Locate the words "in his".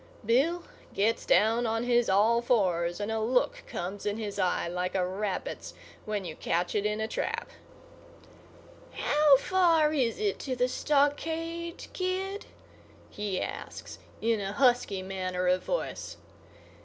4.03-4.39